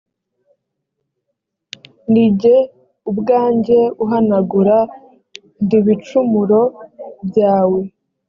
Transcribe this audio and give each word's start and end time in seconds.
ni 2.11 2.25
jye 2.39 2.57
ubwanjye 3.09 3.79
uhanagura 4.03 4.77
d 5.67 5.69
ibicumuro 5.79 6.61
byawe 7.27 7.81